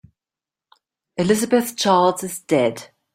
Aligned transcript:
Elizabeth 1.15 1.75
Charles 1.75 2.23
is 2.23 2.39
dead. 2.39 2.89